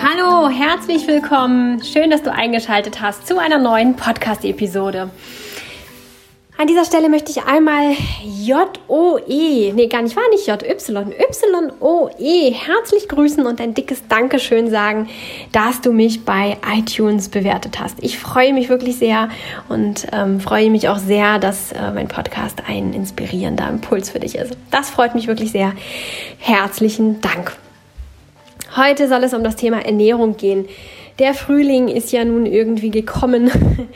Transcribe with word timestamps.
Hallo, 0.00 0.48
herzlich 0.48 1.08
willkommen. 1.08 1.82
Schön, 1.82 2.10
dass 2.10 2.22
du 2.22 2.32
eingeschaltet 2.32 3.00
hast 3.00 3.26
zu 3.26 3.38
einer 3.38 3.58
neuen 3.58 3.96
Podcast-Episode. 3.96 5.10
An 6.60 6.66
dieser 6.66 6.84
Stelle 6.84 7.08
möchte 7.08 7.30
ich 7.30 7.44
einmal 7.44 7.94
J-O-E, 8.24 9.72
nee, 9.74 9.86
gar 9.86 10.02
nicht, 10.02 10.16
war 10.16 10.28
nicht 10.30 10.44
J-Y, 10.48 11.12
Y-O-E 11.12 12.50
herzlich 12.50 13.08
grüßen 13.08 13.46
und 13.46 13.60
ein 13.60 13.74
dickes 13.74 14.08
Dankeschön 14.08 14.68
sagen, 14.68 15.08
dass 15.52 15.80
du 15.82 15.92
mich 15.92 16.24
bei 16.24 16.56
iTunes 16.76 17.28
bewertet 17.28 17.78
hast. 17.78 17.98
Ich 18.00 18.18
freue 18.18 18.52
mich 18.52 18.68
wirklich 18.68 18.96
sehr 18.96 19.28
und 19.68 20.08
ähm, 20.10 20.40
freue 20.40 20.68
mich 20.70 20.88
auch 20.88 20.98
sehr, 20.98 21.38
dass 21.38 21.70
äh, 21.70 21.92
mein 21.92 22.08
Podcast 22.08 22.60
ein 22.66 22.92
inspirierender 22.92 23.68
Impuls 23.68 24.10
für 24.10 24.18
dich 24.18 24.34
ist. 24.34 24.56
Das 24.72 24.90
freut 24.90 25.14
mich 25.14 25.28
wirklich 25.28 25.52
sehr. 25.52 25.74
Herzlichen 26.38 27.20
Dank. 27.20 27.56
Heute 28.74 29.06
soll 29.06 29.22
es 29.22 29.32
um 29.32 29.44
das 29.44 29.54
Thema 29.54 29.86
Ernährung 29.86 30.36
gehen. 30.36 30.66
Der 31.18 31.34
Frühling 31.34 31.88
ist 31.88 32.12
ja 32.12 32.24
nun 32.24 32.46
irgendwie 32.46 32.90
gekommen. 32.90 33.50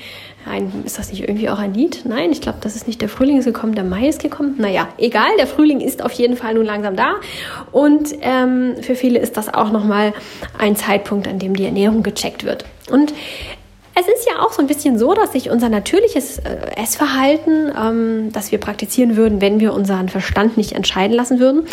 Ein, 0.45 0.83
ist 0.85 0.99
das 0.99 1.11
nicht 1.13 1.21
irgendwie 1.21 1.49
auch 1.49 1.61
ein 1.61 1.73
Lied? 1.73 2.03
Nein, 2.05 2.33
ich 2.33 2.41
glaube, 2.41 2.59
das 2.61 2.75
ist 2.75 2.89
nicht 2.89 3.01
der 3.01 3.09
Frühling 3.09 3.39
ist 3.39 3.45
gekommen, 3.45 3.77
der 3.77 3.85
Mai 3.85 4.09
ist 4.09 4.21
gekommen. 4.21 4.57
Naja, 4.59 4.89
egal, 4.99 5.29
der 5.39 5.47
Frühling 5.47 5.81
ist 5.81 6.03
auf 6.03 6.11
jeden 6.11 6.37
Fall 6.37 6.55
nun 6.55 6.65
langsam 6.65 6.97
da. 6.97 7.15
Und 7.71 8.09
ähm, 8.23 8.75
für 8.81 8.97
viele 8.97 9.21
ist 9.21 9.37
das 9.37 9.55
auch 9.55 9.71
nochmal 9.71 10.13
ein 10.59 10.75
Zeitpunkt, 10.75 11.29
an 11.29 11.39
dem 11.39 11.55
die 11.55 11.65
Ernährung 11.65 12.03
gecheckt 12.03 12.43
wird. 12.43 12.65
Und 12.91 13.15
es 13.95 14.09
ist 14.09 14.27
ja 14.27 14.43
auch 14.43 14.53
so 14.53 14.63
ein 14.63 14.67
bisschen 14.67 14.99
so, 14.99 15.13
dass 15.13 15.33
sich 15.33 15.51
unser 15.51 15.69
natürliches 15.69 16.39
äh, 16.39 16.81
Essverhalten, 16.83 17.71
ähm, 17.79 18.33
das 18.33 18.51
wir 18.51 18.59
praktizieren 18.59 19.17
würden, 19.17 19.41
wenn 19.41 19.61
wir 19.61 19.75
unseren 19.75 20.09
Verstand 20.09 20.57
nicht 20.57 20.73
entscheiden 20.73 21.15
lassen 21.15 21.41
würden, 21.41 21.65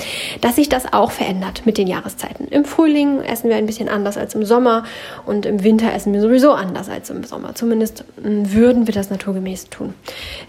dass 0.42 0.58
sich 0.58 0.68
das 0.68 0.92
auch 0.92 1.12
verändert 1.12 1.62
mit 1.66 1.78
den 1.78 1.88
Jahreszeiten. 1.88 2.48
Im 2.50 2.66
Frühling 2.66 3.22
essen 3.22 3.50
wir 3.50 3.56
ein 3.56 3.66
bisschen 3.66 3.88
anders 3.88 4.18
als 4.18 4.36
im 4.36 4.44
Sommer 4.44 4.84
und 5.26 5.46
im 5.46 5.64
Winter 5.64 5.94
essen 5.94 6.12
wir 6.12 6.22
sowieso 6.22 6.52
anders 6.52 6.90
als 6.90 7.10
im 7.10 7.24
Sommer. 7.24 7.56
Zumindest 7.56 8.02
äh, 8.02 8.04
würden 8.24 8.88
wir 8.88 8.94
das 8.94 9.10
naturgemäß 9.10 9.70
tun. 9.70 9.94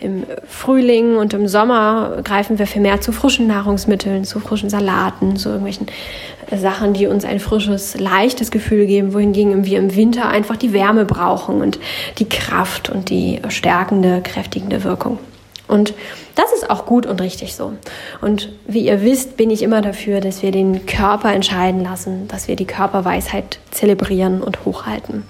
Im 0.01 0.25
Frühling 0.49 1.17
und 1.17 1.35
im 1.35 1.47
Sommer 1.47 2.19
greifen 2.25 2.59
wir 2.59 2.67
viel 2.67 2.83
mehr 2.83 3.01
zu 3.01 3.13
frischen 3.13 3.47
Nahrungsmitteln, 3.47 4.25
zu 4.25 4.41
frischen 4.41 4.71
Salaten, 4.71 5.37
zu 5.37 5.51
irgendwelchen 5.51 5.87
Sachen, 6.59 6.93
die 6.93 7.07
uns 7.07 7.25
ein 7.25 7.41
frisches, 7.41 7.99
leichtes 7.99 8.51
Gefühl 8.51 8.87
geben, 8.87 9.15
wohingegen 9.15 9.65
wir 9.65 9.79
im 9.79 9.95
Winter 9.95 10.29
einfach 10.29 10.57
die 10.57 10.73
Wärme 10.73 11.05
brauchen 11.05 11.61
und 11.61 11.79
die 12.19 12.29
Kraft 12.29 12.91
und 12.91 13.11
die 13.11 13.41
stärkende, 13.49 14.21
kräftigende 14.23 14.85
Wirkung. 14.85 15.19
Und 15.69 15.95
das 16.35 16.53
ist 16.53 16.69
auch 16.69 16.85
gut 16.85 17.07
und 17.07 17.21
richtig 17.21 17.55
so. 17.55 17.73
Und 18.21 18.51
wie 18.67 18.81
ihr 18.81 19.03
wisst, 19.03 19.37
bin 19.37 19.51
ich 19.51 19.63
immer 19.63 19.83
dafür, 19.83 20.21
dass 20.21 20.43
wir 20.43 20.51
den 20.51 20.85
Körper 20.85 21.33
entscheiden 21.33 21.85
lassen, 21.85 22.27
dass 22.27 22.49
wir 22.49 22.57
die 22.57 22.65
Körperweisheit 22.65 23.61
zelebrieren 23.71 24.43
und 24.43 24.65
hochhalten. 24.65 25.23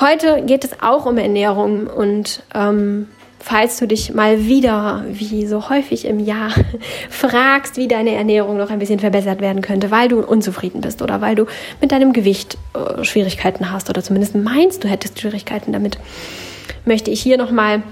Heute 0.00 0.42
geht 0.42 0.64
es 0.64 0.82
auch 0.82 1.06
um 1.06 1.18
Ernährung 1.18 1.86
und 1.86 2.42
ähm, 2.52 3.06
falls 3.44 3.76
du 3.76 3.86
dich 3.86 4.14
mal 4.14 4.46
wieder, 4.46 5.04
wie 5.06 5.46
so 5.46 5.68
häufig 5.68 6.06
im 6.06 6.18
Jahr, 6.18 6.50
fragst, 7.10 7.76
wie 7.76 7.88
deine 7.88 8.14
Ernährung 8.14 8.56
noch 8.56 8.70
ein 8.70 8.78
bisschen 8.78 9.00
verbessert 9.00 9.42
werden 9.42 9.60
könnte, 9.60 9.90
weil 9.90 10.08
du 10.08 10.20
unzufrieden 10.20 10.80
bist 10.80 11.02
oder 11.02 11.20
weil 11.20 11.34
du 11.34 11.44
mit 11.78 11.92
deinem 11.92 12.14
Gewicht 12.14 12.56
äh, 12.72 13.04
Schwierigkeiten 13.04 13.70
hast 13.70 13.90
oder 13.90 14.02
zumindest 14.02 14.34
meinst, 14.34 14.82
du 14.82 14.88
hättest 14.88 15.20
Schwierigkeiten 15.20 15.74
damit, 15.74 15.98
möchte 16.86 17.10
ich 17.10 17.20
hier 17.20 17.36
nochmal 17.36 17.82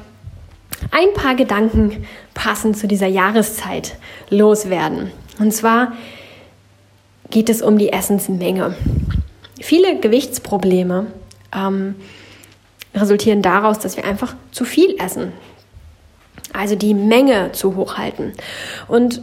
ein 0.91 1.13
paar 1.15 1.35
Gedanken 1.35 2.07
passend 2.33 2.79
zu 2.79 2.89
dieser 2.89 3.07
Jahreszeit 3.07 3.97
loswerden. 4.31 5.11
Und 5.39 5.53
zwar 5.53 5.93
geht 7.29 7.51
es 7.51 7.61
um 7.61 7.77
die 7.77 7.93
Essensmenge. 7.93 8.75
Viele 9.61 10.01
Gewichtsprobleme 10.01 11.09
ähm, 11.55 11.95
resultieren 12.95 13.43
daraus, 13.43 13.79
dass 13.79 13.97
wir 13.97 14.05
einfach 14.05 14.35
zu 14.51 14.65
viel 14.65 14.97
essen. 14.99 15.33
Also 16.53 16.77
die 16.77 16.95
Menge 16.95 17.53
zu 17.53 17.77
hoch 17.77 17.97
halten. 17.97 18.33
Und 18.89 19.21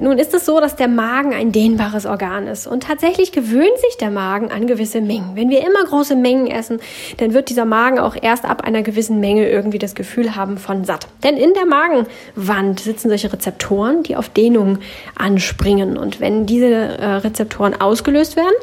nun 0.00 0.18
ist 0.18 0.34
es 0.34 0.44
so, 0.44 0.60
dass 0.60 0.74
der 0.74 0.88
Magen 0.88 1.32
ein 1.32 1.52
dehnbares 1.52 2.04
Organ 2.04 2.48
ist 2.48 2.66
und 2.66 2.82
tatsächlich 2.82 3.30
gewöhnt 3.30 3.78
sich 3.86 3.96
der 3.96 4.10
Magen 4.10 4.50
an 4.50 4.66
gewisse 4.66 5.00
Mengen. 5.00 5.36
Wenn 5.36 5.50
wir 5.50 5.60
immer 5.60 5.84
große 5.84 6.16
Mengen 6.16 6.48
essen, 6.48 6.80
dann 7.18 7.32
wird 7.32 7.48
dieser 7.48 7.64
Magen 7.64 8.00
auch 8.00 8.16
erst 8.20 8.44
ab 8.44 8.64
einer 8.64 8.82
gewissen 8.82 9.20
Menge 9.20 9.48
irgendwie 9.48 9.78
das 9.78 9.94
Gefühl 9.94 10.34
haben 10.34 10.58
von 10.58 10.84
satt. 10.84 11.06
Denn 11.22 11.36
in 11.36 11.54
der 11.54 11.66
Magenwand 11.66 12.80
sitzen 12.80 13.08
solche 13.08 13.32
Rezeptoren, 13.32 14.02
die 14.02 14.16
auf 14.16 14.28
Dehnung 14.28 14.78
anspringen. 15.16 15.96
Und 15.96 16.20
wenn 16.20 16.46
diese 16.46 16.66
äh, 16.66 17.06
Rezeptoren 17.16 17.80
ausgelöst 17.80 18.36
werden, 18.36 18.54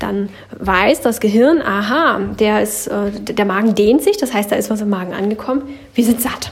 dann 0.00 0.28
weiß 0.58 1.02
das 1.02 1.20
Gehirn, 1.20 1.62
aha, 1.62 2.20
der, 2.38 2.62
ist, 2.62 2.88
äh, 2.88 3.10
der 3.12 3.44
Magen 3.44 3.76
dehnt 3.76 4.02
sich, 4.02 4.16
das 4.16 4.34
heißt, 4.34 4.50
da 4.50 4.56
ist 4.56 4.70
was 4.70 4.80
im 4.80 4.90
Magen 4.90 5.12
angekommen, 5.12 5.62
wir 5.94 6.04
sind 6.04 6.20
satt. 6.20 6.50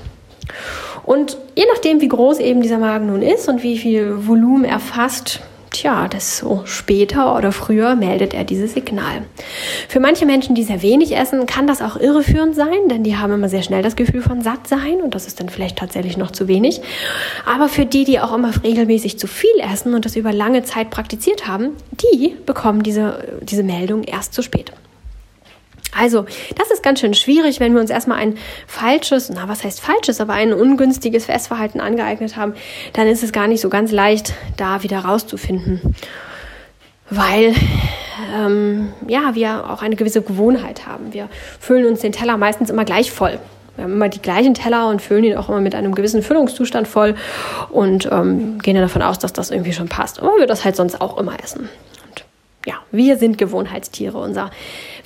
Und 1.08 1.38
je 1.56 1.64
nachdem, 1.72 2.02
wie 2.02 2.08
groß 2.08 2.38
eben 2.38 2.60
dieser 2.60 2.76
Magen 2.76 3.06
nun 3.06 3.22
ist 3.22 3.48
und 3.48 3.62
wie 3.62 3.78
viel 3.78 4.26
Volumen 4.26 4.66
er 4.66 4.78
fasst, 4.78 5.41
tja, 5.70 6.06
desto 6.06 6.60
später 6.66 7.34
oder 7.34 7.50
früher 7.50 7.94
meldet 7.94 8.34
er 8.34 8.44
dieses 8.44 8.74
Signal. 8.74 9.22
Für 9.88 10.00
manche 10.00 10.26
Menschen, 10.26 10.54
die 10.54 10.64
sehr 10.64 10.82
wenig 10.82 11.16
essen, 11.16 11.47
kann 11.47 11.66
das 11.66 11.80
auch 11.80 11.97
irreführend 11.97 12.54
sein, 12.54 12.91
denn 12.91 13.04
die 13.04 13.16
haben 13.16 13.32
immer 13.32 13.48
sehr 13.48 13.62
schnell 13.62 13.82
das 13.82 13.97
Gefühl 13.97 14.20
von 14.20 14.42
satt 14.42 14.68
sein 14.68 15.00
und 15.00 15.14
das 15.14 15.26
ist 15.26 15.41
dann 15.41 15.48
vielleicht 15.48 15.78
tatsächlich 15.78 16.18
noch 16.18 16.30
zu 16.30 16.47
wenig. 16.47 16.82
Aber 17.47 17.70
für 17.70 17.86
die, 17.86 18.04
die 18.04 18.20
auch 18.20 18.34
immer 18.34 18.52
regelmäßig 18.62 19.18
zu 19.18 19.26
viel 19.26 19.48
essen 19.60 19.94
und 19.94 20.04
das 20.04 20.14
über 20.14 20.34
lange 20.34 20.62
Zeit 20.64 20.91
praktiziert 20.91 21.47
haben, 21.47 21.70
die 21.91 22.34
bekommen 22.44 22.82
diese, 22.82 23.38
diese 23.41 23.62
Meldung 23.62 24.04
erst 24.04 24.34
zu 24.34 24.42
spät. 24.42 24.72
Also, 25.97 26.26
das 26.56 26.71
ist 26.71 26.82
ganz 26.82 27.00
schön 27.00 27.15
schwierig, 27.15 27.60
wenn 27.60 27.72
wir 27.75 27.81
uns 27.81 27.91
erstmal 27.91 28.19
ein 28.19 28.37
falsches, 28.66 29.31
na, 29.31 29.49
was 29.49 29.65
heißt 29.65 29.81
falsches, 29.81 30.21
aber 30.21 30.34
ein 30.34 30.53
ungünstiges 30.53 31.28
Essverhalten 31.28 31.81
angeeignet 31.81 32.37
haben, 32.37 32.54
dann 32.93 33.06
ist 33.06 33.22
es 33.22 33.32
gar 33.32 33.47
nicht 33.49 33.60
so 33.60 33.69
ganz 33.69 33.91
leicht, 33.91 34.34
da 34.56 34.82
wieder 34.82 35.00
rauszufinden. 35.00 35.94
Weil, 37.10 37.54
ähm, 38.37 38.93
ja, 39.06 39.34
wir 39.34 39.71
auch 39.71 39.81
eine 39.81 39.97
gewisse 39.97 40.21
Gewohnheit 40.21 40.87
haben. 40.87 41.15
Wir 41.15 41.28
füllen 41.59 41.87
uns 41.87 42.00
den 42.00 42.12
Teller 42.12 42.37
meistens 42.37 42.69
immer 42.69 42.84
gleich 42.84 43.10
voll. 43.10 43.38
Wir 43.77 43.84
haben 43.84 43.93
immer 43.93 44.09
die 44.09 44.21
gleichen 44.21 44.54
Teller 44.54 44.88
und 44.88 45.00
füllen 45.00 45.25
ihn 45.25 45.37
auch 45.37 45.48
immer 45.48 45.60
mit 45.60 45.75
einem 45.75 45.94
gewissen 45.94 46.22
Füllungszustand 46.22 46.87
voll 46.87 47.15
und 47.71 48.09
ähm, 48.10 48.59
gehen 48.59 48.75
ja 48.77 48.82
davon 48.82 49.03
aus, 49.03 49.21
dass 49.21 49.32
das 49.32 49.50
irgendwie 49.50 49.72
schon 49.72 49.88
passt. 49.88 50.21
Aber 50.21 50.37
wir 50.37 50.47
das 50.47 50.65
halt 50.65 50.77
sonst 50.77 51.00
auch 51.00 51.16
immer 51.16 51.37
essen 51.43 51.71
ja, 52.69 52.75
wir 52.91 53.16
sind 53.16 53.38
Gewohnheitstiere. 53.38 54.19
Unser 54.19 54.50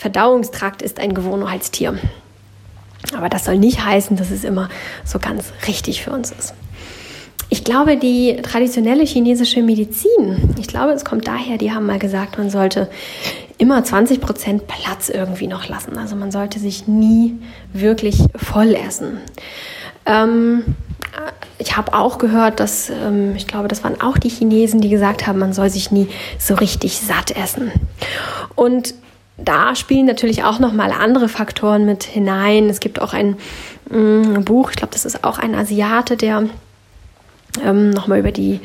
Verdauungstrakt 0.03 0.83
ist 0.83 0.99
ein 0.99 1.15
Gewohnheitstier. 1.15 1.97
Aber 3.17 3.29
das 3.29 3.45
soll 3.45 3.57
nicht 3.57 3.85
heißen, 3.85 4.17
dass 4.17 4.33
es 4.33 4.43
immer 4.43 4.69
so 5.05 5.21
ganz 5.21 5.53
richtig 5.69 6.03
für 6.03 6.11
uns 6.11 6.33
ist. 6.33 6.55
Ich 7.51 7.63
glaube, 7.63 7.97
die 7.97 8.37
traditionelle 8.43 9.05
chinesische 9.05 9.63
Medizin, 9.63 10.57
ich 10.59 10.67
glaube, 10.67 10.91
es 10.91 11.05
kommt 11.05 11.29
daher, 11.29 11.57
die 11.57 11.71
haben 11.71 11.87
mal 11.87 12.01
gesagt, 12.01 12.37
man 12.37 12.51
sollte 12.51 12.91
immer 13.59 13.85
20 13.85 14.21
Prozent 14.21 14.67
Platz 14.67 15.09
irgendwie 15.09 15.47
noch 15.47 15.69
lassen. 15.69 15.97
Also 15.97 16.17
man 16.17 16.33
sollte 16.33 16.59
sich 16.59 16.89
nie 16.89 17.37
wirklich 17.73 18.25
voll 18.35 18.75
essen. 18.75 19.19
Ähm, 20.05 20.65
ich 21.59 21.77
habe 21.77 21.95
auch 21.95 22.19
gehört, 22.19 22.59
dass, 22.59 22.91
ähm, 22.91 23.37
ich 23.37 23.47
glaube, 23.47 23.69
das 23.69 23.85
waren 23.85 24.01
auch 24.01 24.19
die 24.19 24.31
Chinesen, 24.31 24.81
die 24.81 24.89
gesagt 24.89 25.29
haben, 25.29 25.39
man 25.39 25.53
soll 25.53 25.71
sich 25.71 25.93
nie 25.93 26.09
so 26.41 26.55
richtig 26.55 26.99
satt 26.99 27.37
essen. 27.37 27.71
Und 28.57 28.95
da 29.37 29.75
spielen 29.75 30.07
natürlich 30.07 30.45
auch 30.45 30.59
noch 30.59 30.73
mal 30.73 30.93
andere 30.93 31.29
Faktoren 31.29 31.85
mit 31.85 32.05
hinein. 32.05 32.69
Es 32.69 32.81
gibt 32.81 33.01
auch 33.01 33.13
ein 33.13 33.37
mm, 33.91 34.43
Buch, 34.45 34.71
ich 34.71 34.77
glaube, 34.77 34.93
das 34.93 35.05
ist 35.05 35.25
auch 35.25 35.39
ein 35.39 35.55
Asiate, 35.55 36.17
der 36.17 36.45
ähm, 37.61 37.91
nochmal 37.91 38.19
über 38.19 38.33
die, 38.33 38.61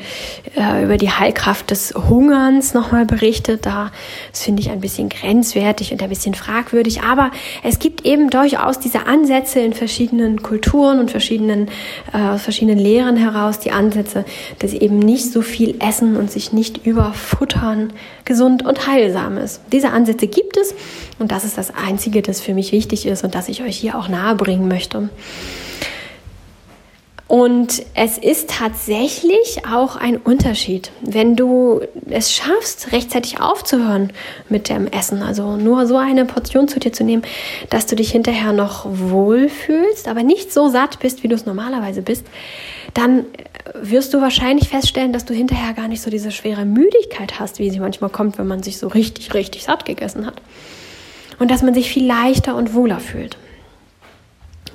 äh, 0.56 0.84
über 0.84 0.96
die 0.96 1.10
Heilkraft 1.10 1.70
des 1.70 1.94
Hungerns 1.94 2.72
nochmal 2.72 3.04
berichtet. 3.04 3.66
Da, 3.66 3.90
das 4.32 4.42
finde 4.42 4.62
ich 4.62 4.70
ein 4.70 4.80
bisschen 4.80 5.10
grenzwertig 5.10 5.92
und 5.92 6.02
ein 6.02 6.08
bisschen 6.08 6.34
fragwürdig. 6.34 7.02
Aber 7.02 7.30
es 7.62 7.78
gibt 7.78 8.06
eben 8.06 8.30
durchaus 8.30 8.78
diese 8.78 9.06
Ansätze 9.06 9.60
in 9.60 9.74
verschiedenen 9.74 10.42
Kulturen 10.42 11.00
und 11.00 11.10
verschiedenen, 11.10 11.68
äh, 12.12 12.38
verschiedenen 12.38 12.78
Lehren 12.78 13.16
heraus, 13.16 13.58
die 13.58 13.72
Ansätze, 13.72 14.24
dass 14.58 14.72
eben 14.72 14.98
nicht 14.98 15.32
so 15.32 15.42
viel 15.42 15.76
essen 15.80 16.16
und 16.16 16.30
sich 16.30 16.52
nicht 16.52 16.86
überfuttern 16.86 17.92
gesund 18.24 18.64
und 18.64 18.86
heilsam 18.86 19.36
ist. 19.36 19.60
Diese 19.70 19.90
Ansätze 19.90 20.26
gibt 20.26 20.56
es 20.56 20.74
und 21.18 21.30
das 21.30 21.44
ist 21.44 21.58
das 21.58 21.72
Einzige, 21.74 22.22
das 22.22 22.40
für 22.40 22.54
mich 22.54 22.72
wichtig 22.72 23.06
ist 23.06 23.22
und 23.22 23.34
das 23.34 23.48
ich 23.48 23.62
euch 23.62 23.76
hier 23.76 23.98
auch 23.98 24.08
nahebringen 24.08 24.66
möchte. 24.66 25.10
Und 27.28 27.82
es 27.92 28.16
ist 28.16 28.48
tatsächlich 28.48 29.66
auch 29.70 29.96
ein 29.96 30.16
Unterschied, 30.16 30.90
wenn 31.02 31.36
du 31.36 31.82
es 32.08 32.32
schaffst, 32.32 32.90
rechtzeitig 32.90 33.38
aufzuhören 33.38 34.14
mit 34.48 34.70
dem 34.70 34.86
Essen, 34.86 35.22
also 35.22 35.58
nur 35.58 35.86
so 35.86 35.98
eine 35.98 36.24
Portion 36.24 36.68
zu 36.68 36.80
dir 36.80 36.90
zu 36.90 37.04
nehmen, 37.04 37.22
dass 37.68 37.84
du 37.84 37.96
dich 37.96 38.10
hinterher 38.10 38.54
noch 38.54 38.86
wohlfühlst, 38.88 40.08
aber 40.08 40.22
nicht 40.22 40.54
so 40.54 40.70
satt 40.70 41.00
bist, 41.00 41.22
wie 41.22 41.28
du 41.28 41.34
es 41.34 41.44
normalerweise 41.44 42.00
bist, 42.00 42.24
dann 42.94 43.26
wirst 43.74 44.14
du 44.14 44.22
wahrscheinlich 44.22 44.70
feststellen, 44.70 45.12
dass 45.12 45.26
du 45.26 45.34
hinterher 45.34 45.74
gar 45.74 45.88
nicht 45.88 46.00
so 46.00 46.10
diese 46.10 46.30
schwere 46.30 46.64
Müdigkeit 46.64 47.38
hast, 47.38 47.58
wie 47.58 47.68
sie 47.68 47.78
manchmal 47.78 48.08
kommt, 48.08 48.38
wenn 48.38 48.46
man 48.46 48.62
sich 48.62 48.78
so 48.78 48.88
richtig, 48.88 49.34
richtig 49.34 49.64
satt 49.64 49.84
gegessen 49.84 50.24
hat. 50.24 50.40
Und 51.38 51.50
dass 51.50 51.60
man 51.60 51.74
sich 51.74 51.90
viel 51.90 52.06
leichter 52.06 52.56
und 52.56 52.72
wohler 52.72 53.00
fühlt. 53.00 53.36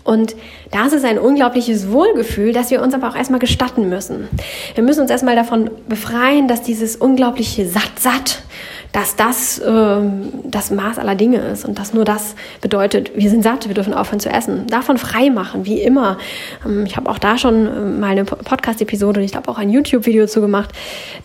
Und 0.03 0.35
das 0.71 0.91
ist 0.91 1.05
ein 1.05 1.17
unglaubliches 1.17 1.89
Wohlgefühl, 1.89 2.51
das 2.51 2.71
wir 2.71 2.81
uns 2.81 2.93
aber 2.93 3.09
auch 3.09 3.15
erstmal 3.15 3.39
gestatten 3.39 3.87
müssen. 3.87 4.27
Wir 4.75 4.83
müssen 4.83 5.01
uns 5.01 5.11
erstmal 5.11 5.35
davon 5.35 5.71
befreien, 5.87 6.47
dass 6.47 6.61
dieses 6.61 6.97
unglaubliche 6.97 7.67
Satt, 7.67 7.99
satt, 7.99 8.43
dass 8.91 9.15
das 9.15 9.59
äh, 9.59 10.01
das 10.43 10.71
Maß 10.71 10.99
aller 10.99 11.15
Dinge 11.15 11.39
ist 11.39 11.65
und 11.65 11.79
dass 11.79 11.93
nur 11.93 12.03
das 12.03 12.35
bedeutet, 12.61 13.11
wir 13.15 13.29
sind 13.29 13.43
satt, 13.43 13.67
wir 13.67 13.73
dürfen 13.73 13.93
aufhören 13.93 14.19
zu 14.19 14.29
essen. 14.29 14.67
Davon 14.67 14.97
frei 14.97 15.29
machen, 15.29 15.65
wie 15.65 15.81
immer. 15.81 16.17
Ähm, 16.65 16.85
ich 16.85 16.97
habe 16.97 17.09
auch 17.09 17.17
da 17.17 17.37
schon 17.37 17.65
äh, 17.65 17.99
mal 17.99 18.11
eine 18.11 18.25
Podcast-Episode 18.25 19.19
und 19.19 19.25
ich 19.25 19.31
glaube 19.31 19.49
auch 19.49 19.57
ein 19.57 19.69
YouTube-Video 19.69 20.27
zu 20.27 20.41
gemacht, 20.41 20.71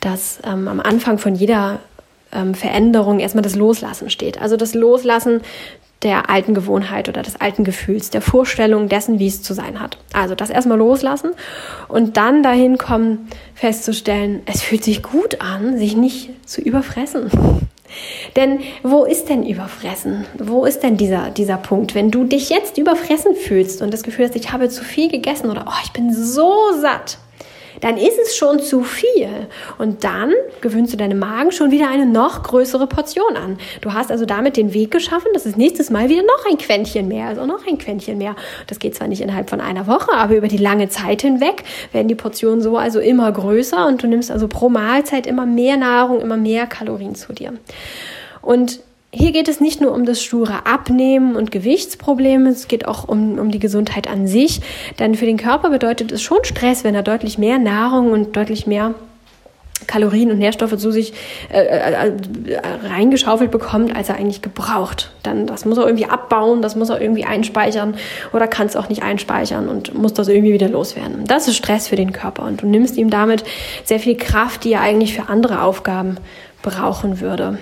dass 0.00 0.38
ähm, 0.46 0.69
am 0.69 0.80
Anfang 0.80 1.19
von 1.19 1.34
jeder 1.34 1.80
ähm, 2.32 2.54
Veränderung 2.54 3.20
erstmal 3.20 3.42
das 3.42 3.56
Loslassen 3.56 4.10
steht. 4.10 4.40
Also 4.40 4.56
das 4.56 4.75
Loslassen 4.75 5.40
der 6.02 6.30
alten 6.30 6.54
Gewohnheit 6.54 7.08
oder 7.08 7.22
des 7.22 7.40
alten 7.40 7.64
Gefühls, 7.64 8.10
der 8.10 8.22
Vorstellung 8.22 8.88
dessen, 8.88 9.19
wie 9.19 9.26
es 9.26 9.42
zu 9.42 9.52
sein 9.52 9.80
hat. 9.80 9.98
Also 10.12 10.34
das 10.34 10.50
erstmal 10.50 10.78
loslassen 10.78 11.30
und 11.88 12.16
dann 12.16 12.42
dahin 12.42 12.78
kommen, 12.78 13.28
festzustellen, 13.54 14.42
es 14.46 14.62
fühlt 14.62 14.84
sich 14.84 15.02
gut 15.02 15.40
an, 15.40 15.76
sich 15.76 15.96
nicht 15.96 16.30
zu 16.48 16.60
überfressen. 16.60 17.30
Denn 18.36 18.60
wo 18.82 19.04
ist 19.06 19.30
denn 19.30 19.44
überfressen? 19.46 20.26
Wo 20.38 20.66
ist 20.66 20.82
denn 20.82 20.98
dieser, 20.98 21.30
dieser 21.30 21.56
Punkt? 21.56 21.94
Wenn 21.94 22.10
du 22.10 22.25
dich 22.25 22.50
jetzt 22.50 22.76
überfressen 22.76 23.34
fühlst 23.34 23.80
und 23.80 23.94
das 23.94 24.02
Gefühl 24.02 24.26
hast, 24.26 24.36
ich 24.36 24.52
habe 24.52 24.69
zu 24.69 24.84
viel 24.84 25.10
gegessen 25.10 25.50
oder 25.50 25.64
oh, 25.66 25.80
ich 25.82 25.92
bin 25.92 26.12
so 26.12 26.52
satt, 26.80 27.16
dann 27.80 27.96
ist 27.96 28.19
es 28.19 28.36
schon 28.36 28.60
zu 28.60 28.82
viel. 28.82 29.28
Und 29.78 30.04
dann 30.04 30.32
gewöhnst 30.60 30.92
du 30.92 30.96
deinem 30.96 31.19
Magen 31.19 31.52
schon 31.52 31.70
wieder 31.70 31.88
eine 31.88 32.06
noch 32.06 32.42
größere 32.42 32.86
Portion 32.86 33.36
an. 33.36 33.58
Du 33.80 33.92
hast 33.92 34.10
also 34.10 34.25
damit 34.25 34.56
den 34.56 34.75
Weg 34.75 34.90
geschaffen, 34.90 35.28
dass 35.34 35.46
es 35.46 35.56
nächstes 35.56 35.90
Mal 35.90 36.08
wieder 36.08 36.22
noch 36.22 36.50
ein 36.50 36.58
Quäntchen 36.58 37.08
mehr, 37.08 37.28
also 37.28 37.46
noch 37.46 37.66
ein 37.66 37.78
Quäntchen 37.78 38.19
mehr. 38.19 38.36
Das 38.66 38.78
geht 38.78 38.94
zwar 38.94 39.08
nicht 39.08 39.20
innerhalb 39.20 39.50
von 39.50 39.60
einer 39.60 39.86
Woche, 39.86 40.12
aber 40.12 40.36
über 40.36 40.48
die 40.48 40.56
lange 40.56 40.88
Zeit 40.88 41.22
hinweg 41.22 41.64
werden 41.92 42.08
die 42.08 42.14
Portionen 42.14 42.60
so 42.60 42.76
also 42.76 43.00
immer 43.00 43.30
größer 43.30 43.86
und 43.86 44.02
du 44.02 44.06
nimmst 44.06 44.30
also 44.30 44.48
pro 44.48 44.69
Mahlzeit 44.69 45.26
immer 45.26 45.46
mehr 45.46 45.76
Nahrung, 45.76 46.20
immer 46.20 46.36
mehr 46.36 46.66
Kalorien 46.66 47.14
zu 47.14 47.32
dir. 47.32 47.54
Und 48.42 48.80
hier 49.10 49.32
geht 49.32 49.49
es 49.49 49.60
nicht 49.60 49.81
nur 49.81 49.93
um 49.94 50.05
das 50.05 50.22
sture 50.22 50.66
Abnehmen 50.66 51.34
und 51.34 51.50
Gewichtsprobleme, 51.50 52.50
es 52.50 52.69
geht 52.69 52.87
auch 52.87 53.08
um, 53.08 53.38
um 53.38 53.50
die 53.50 53.58
Gesundheit 53.58 54.06
an 54.08 54.26
sich. 54.26 54.60
Denn 54.99 55.14
für 55.14 55.25
den 55.25 55.38
Körper 55.38 55.70
bedeutet 55.70 56.12
es 56.12 56.22
schon 56.22 56.44
Stress, 56.44 56.84
wenn 56.84 56.94
er 56.94 57.02
deutlich 57.02 57.38
mehr 57.38 57.58
Nahrung 57.58 58.12
und 58.12 58.37
deutlich 58.37 58.66
mehr 58.66 58.94
Kalorien 59.87 60.31
und 60.31 60.38
Nährstoffe 60.38 60.76
zu 60.76 60.90
sich 60.90 61.14
äh, 61.50 61.60
äh, 61.60 62.12
reingeschaufelt 62.90 63.50
bekommt, 63.50 63.96
als 63.96 64.08
er 64.08 64.16
eigentlich 64.16 64.43
gebraucht. 64.43 65.12
Dann 65.22 65.46
das 65.46 65.64
muss 65.64 65.78
er 65.78 65.87
irgendwie 65.87 66.06
abbauen, 66.06 66.61
das 66.61 66.76
muss 66.76 66.90
er 66.90 67.00
irgendwie 67.00 67.25
einspeichern 67.25 67.94
oder 68.32 68.46
kann 68.49 68.66
es 68.66 68.76
auch 68.76 68.88
nicht 68.88 69.02
einspeichern 69.02 69.69
und 69.69 69.94
muss 69.94 70.12
das 70.12 70.28
irgendwie 70.28 70.52
wieder 70.52 70.69
loswerden. 70.69 71.25
Das 71.26 71.49
ist 71.49 71.56
Stress 71.56 71.88
für 71.88 71.96
den 71.96 72.12
Körper 72.12 72.44
und 72.44 72.62
du 72.62 72.66
nimmst 72.66 72.96
ihm 72.96 73.08
damit 73.08 73.44
sehr 73.84 74.00
viel 74.00 74.16
Kraft, 74.16 74.64
die 74.64 74.72
er 74.72 74.81
eigentlich 74.81 75.14
für 75.14 75.28
andere 75.28 75.62
Aufgaben 75.62 76.19
brauchen 76.62 77.20
würde. 77.20 77.58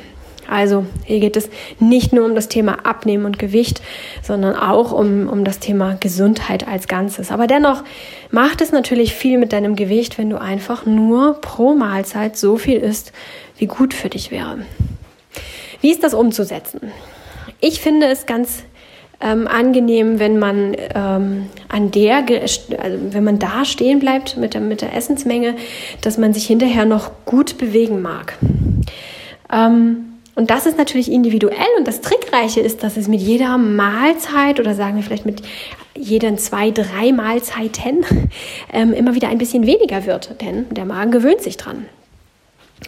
Also 0.49 0.87
hier 1.05 1.21
geht 1.21 1.37
es 1.37 1.49
nicht 1.79 2.13
nur 2.13 2.25
um 2.25 2.35
das 2.35 2.49
Thema 2.49 2.85
Abnehmen 2.85 3.25
und 3.25 3.39
Gewicht, 3.39 3.83
sondern 4.23 4.57
auch 4.57 4.93
um, 4.93 5.29
um 5.29 5.45
das 5.45 5.59
Thema 5.59 5.97
Gesundheit 5.99 6.67
als 6.67 6.89
Ganzes. 6.89 7.31
Aber 7.31 7.47
dennoch 7.47 7.83
macht 8.31 8.61
es 8.61 8.73
natürlich 8.73 9.15
viel 9.15 9.39
mit 9.39 9.53
deinem 9.53 9.77
Gewicht, 9.77 10.19
wenn 10.19 10.31
du 10.31 10.41
einfach 10.41 10.87
nur 10.87 11.41
pro 11.41 11.75
Mahlzeit 11.75 12.37
so 12.37 12.57
viel 12.57 12.79
isst, 12.79 13.13
wie 13.59 13.67
gut 13.67 13.95
für 13.95 14.09
dich 14.09 14.31
wäre. 14.31 14.59
Wie 15.81 15.91
ist 15.91 16.03
das 16.03 16.15
umzusetzen? 16.15 16.81
Ich 17.61 17.81
finde 17.81 18.07
es 18.07 18.27
ganz 18.27 18.65
ähm, 19.21 19.47
angenehm, 19.47 20.19
wenn 20.19 20.39
man 20.39 20.77
ähm, 20.95 21.47
an 21.69 21.91
der, 21.91 22.25
also 22.29 22.99
wenn 23.11 23.25
man 23.25 23.39
da 23.39 23.65
stehen 23.65 23.99
bleibt 23.99 24.37
mit 24.37 24.55
der, 24.55 24.61
mit 24.61 24.83
der 24.83 24.95
Essensmenge, 24.95 25.55
dass 26.03 26.19
man 26.19 26.35
sich 26.35 26.47
hinterher 26.47 26.85
noch 26.85 27.11
gut 27.25 27.59
bewegen 27.59 28.03
mag. 28.03 28.37
Ähm, 29.51 30.06
und 30.37 30.51
das 30.51 30.67
ist 30.67 30.77
natürlich 30.77 31.11
individuell 31.11 31.57
und 31.79 31.89
das 31.89 32.03
Trickreiche 32.03 32.61
ist, 32.61 32.83
dass 32.83 32.99
es 32.99 33.09
mit 33.09 33.21
jeder 33.21 33.57
Mahlzeit 33.57 34.61
oder 34.61 34.75
sagen 34.75 34.97
wir 34.97 35.03
vielleicht 35.03 35.27
mit 35.27 35.43
jeden 35.97 36.37
zwei, 36.37 36.71
drei 36.71 37.11
Mahlzeiten 37.11 38.05
ähm, 38.73 38.93
immer 38.93 39.15
wieder 39.15 39.29
ein 39.29 39.39
bisschen 39.39 39.67
weniger 39.67 40.05
wird, 40.05 40.41
denn 40.43 40.67
der 40.71 40.85
Magen 40.85 41.11
gewöhnt 41.11 41.41
sich 41.41 41.57
dran. 41.57 41.87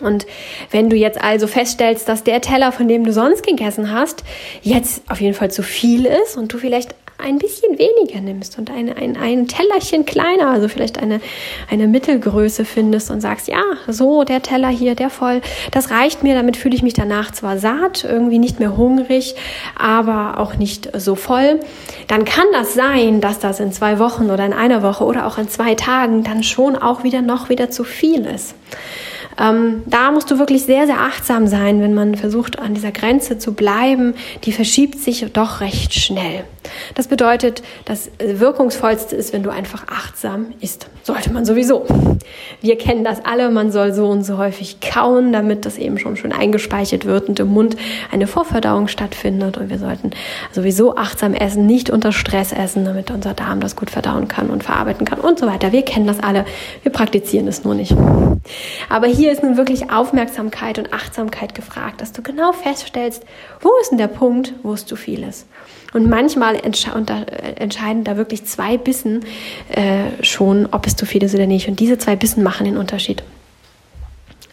Und 0.03 0.27
wenn 0.71 0.91
du 0.91 0.97
jetzt 0.97 1.19
also 1.21 1.47
feststellst, 1.47 2.07
dass 2.09 2.23
der 2.23 2.43
Teller, 2.43 2.71
von 2.71 2.87
dem 2.87 3.05
du 3.05 3.13
sonst 3.15 3.47
gegessen 3.47 3.91
hast, 3.91 4.25
jetzt 4.63 5.03
auf 5.09 5.21
jeden 5.21 5.35
Fall 5.35 5.51
zu 5.51 5.63
viel 5.63 6.05
ist 6.05 6.37
und 6.37 6.53
du 6.53 6.59
vielleicht 6.59 6.95
ein 7.19 7.39
bisschen 7.39 7.79
weniger 7.79 8.21
nimmst 8.21 8.59
und 8.59 8.71
ein, 8.71 8.97
ein, 8.97 9.17
ein 9.17 9.49
Tellerchen 9.49 10.07
kleiner, 10.07 10.51
also 10.51 10.69
vielleicht 10.69 10.99
eine, 10.99 11.21
eine 11.69 11.89
Mittelgröße 11.89 12.65
findest 12.65 13.11
und 13.11 13.21
sagst, 13.21 13.49
ja, 13.49 13.63
so 13.89 14.23
der 14.23 14.41
Teller 14.41 14.69
hier, 14.69 14.95
der 14.95 15.11
voll, 15.11 15.41
das 15.73 15.91
reicht 15.91 16.23
mir, 16.23 16.37
damit 16.37 16.57
fühle 16.57 16.77
ich 16.77 16.83
mich 16.83 16.95
danach 16.95 17.33
zwar 17.33 17.59
satt, 17.59 18.05
irgendwie 18.05 18.39
nicht 18.39 18.61
mehr 18.61 18.77
hungrig, 18.77 19.35
aber 19.77 20.39
auch 20.39 20.55
nicht 20.55 20.91
so 20.97 21.17
voll, 21.17 21.59
dann 22.07 22.25
kann 22.25 22.47
das 22.53 22.75
sein, 22.75 23.21
dass 23.21 23.41
das 23.41 23.59
in 23.59 23.73
zwei 23.73 23.99
Wochen 23.99 24.31
oder 24.31 24.47
in 24.47 24.53
einer 24.53 24.85
Woche 24.85 25.05
oder 25.05 25.27
auch 25.27 25.39
in 25.39 25.49
zwei 25.49 25.75
Tagen 25.75 26.23
dann 26.23 26.45
schon 26.45 26.77
auch 26.77 27.03
wieder 27.03 27.21
noch 27.21 27.49
wieder 27.49 27.69
zu 27.71 27.83
viel 27.83 28.27
ist. 28.27 28.55
Ähm, 29.39 29.83
da 29.87 30.11
musst 30.11 30.31
du 30.31 30.39
wirklich 30.39 30.65
sehr, 30.65 30.87
sehr 30.87 31.01
achtsam 31.01 31.47
sein, 31.47 31.81
wenn 31.81 31.95
man 31.95 32.15
versucht, 32.17 32.59
an 32.59 32.75
dieser 32.75 32.91
Grenze 32.91 33.39
zu 33.39 33.55
bleiben. 33.55 34.15
Die 34.45 34.53
verschiebt 34.53 34.99
sich 34.99 35.25
doch 35.33 35.61
recht 35.61 35.95
schnell. 35.95 36.45
Das 36.95 37.09
bedeutet, 37.09 37.63
das 37.85 38.11
Wirkungsvollste 38.19 39.17
ist, 39.17 39.33
wenn 39.33 39.43
du 39.43 39.51
einfach 39.51 39.87
achtsam 39.89 40.47
isst. 40.61 40.89
Sollte 41.03 41.33
man 41.33 41.45
sowieso. 41.45 41.87
Wir 42.61 42.77
kennen 42.77 43.05
das 43.05 43.25
alle, 43.25 43.51
man 43.51 43.73
soll 43.73 43.95
so 43.95 44.09
und 44.09 44.25
so 44.25 44.39
häufig 44.39 44.81
kauen, 44.81 45.33
damit 45.33 45.65
das 45.65 45.79
eben 45.79 45.99
schon 45.99 46.17
schön 46.17 46.33
eingespeichert 46.33 47.07
wird 47.07 47.29
und 47.29 47.41
im 47.41 47.49
Mund 47.49 47.77
eine 48.13 48.27
Vorverdauung 48.27 48.89
stattfindet. 48.89 49.57
Und 49.57 49.71
wir 49.71 49.79
sollten 49.79 50.11
sowieso 50.53 50.97
achtsam 50.97 51.33
essen, 51.33 51.67
nicht 51.67 51.91
unter 51.91 52.13
Stress 52.13 52.53
essen, 52.53 52.85
damit 52.85 53.11
unser 53.11 53.35
Darm 53.35 53.61
das 53.61 53.77
gut 53.77 53.91
verdauen 53.91 54.29
kann 54.29 54.51
und 54.51 54.65
verarbeiten 54.65 55.07
kann 55.07 55.21
und 55.21 55.39
so 55.39 55.47
weiter. 55.47 55.73
Wir 55.73 55.83
kennen 55.83 56.07
das 56.07 56.21
alle, 56.21 56.45
wir 56.83 56.93
praktizieren 56.93 57.49
es 57.49 57.65
nur 57.65 57.75
nicht. 57.75 57.95
Aber 58.89 59.07
hier 59.07 59.33
ist 59.33 59.43
nun 59.43 59.57
wirklich 59.57 59.91
Aufmerksamkeit 59.91 60.79
und 60.79 60.93
Achtsamkeit 60.93 61.55
gefragt, 61.55 62.01
dass 62.01 62.13
du 62.13 62.23
genau 62.23 62.53
feststellst, 62.53 63.25
wo 63.61 63.71
ist 63.81 63.91
denn 63.91 63.99
der 63.99 64.09
Punkt, 64.09 64.55
wo 64.63 64.73
es 64.73 64.87
zu 64.87 64.97
viel 64.97 65.23
ist. 65.23 65.47
Und 65.93 66.09
manchmal 66.09 66.57
entscheiden 66.57 68.05
da 68.05 68.17
wirklich 68.17 68.45
zwei 68.45 68.77
Bissen 68.77 69.25
äh, 69.71 70.23
schon, 70.23 70.69
ob 70.71 70.87
es 70.87 70.97
zu 70.97 71.07
viel 71.07 71.23
ist 71.23 71.35
oder 71.35 71.47
nicht. 71.47 71.69
Und 71.69 71.81
diese 71.81 71.97
zwei 71.99 72.15
Bissen 72.15 72.43
machen 72.43 72.67
den 72.67 72.77
Unterschied. 72.77 73.23